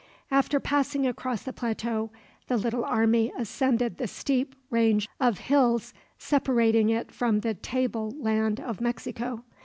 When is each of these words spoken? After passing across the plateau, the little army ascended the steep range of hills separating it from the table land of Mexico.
After 0.31 0.59
passing 0.59 1.05
across 1.05 1.43
the 1.43 1.53
plateau, 1.53 2.09
the 2.47 2.57
little 2.57 2.83
army 2.83 3.31
ascended 3.37 3.97
the 3.99 4.07
steep 4.07 4.55
range 4.71 5.07
of 5.19 5.37
hills 5.37 5.93
separating 6.17 6.89
it 6.89 7.11
from 7.11 7.41
the 7.41 7.53
table 7.53 8.11
land 8.19 8.59
of 8.59 8.81
Mexico. 8.81 9.43